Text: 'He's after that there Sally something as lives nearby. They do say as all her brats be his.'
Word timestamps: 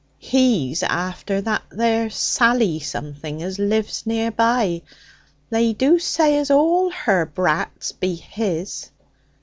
'He's 0.17 0.81
after 0.81 1.41
that 1.41 1.61
there 1.69 2.09
Sally 2.09 2.79
something 2.79 3.43
as 3.43 3.59
lives 3.59 4.07
nearby. 4.07 4.81
They 5.51 5.73
do 5.73 5.99
say 5.99 6.39
as 6.39 6.49
all 6.49 6.89
her 6.89 7.27
brats 7.27 7.91
be 7.91 8.15
his.' 8.15 8.89